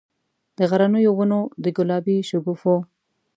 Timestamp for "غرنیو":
0.69-1.13